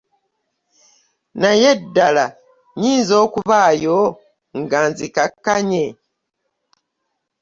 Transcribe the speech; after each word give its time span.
Naye 1.41 1.69
ddala 1.81 2.25
nnyinza 2.33 3.13
okubaayo 3.25 3.99
nga 4.59 4.79
nzikakkanye? 4.89 5.85